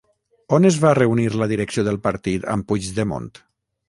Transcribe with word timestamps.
On 0.57 0.63
es 0.69 0.77
va 0.85 0.93
reunir 0.99 1.27
la 1.41 1.47
direcció 1.51 1.83
del 1.89 1.99
partit 2.07 2.47
amb 2.55 2.67
Puigdemont? 2.73 3.29